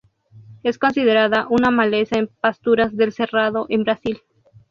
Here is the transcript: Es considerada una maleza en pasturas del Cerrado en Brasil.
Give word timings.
Es 0.63 0.79
considerada 0.79 1.45
una 1.47 1.69
maleza 1.69 2.17
en 2.17 2.25
pasturas 2.27 2.97
del 2.97 3.11
Cerrado 3.13 3.67
en 3.69 3.83
Brasil. 3.83 4.19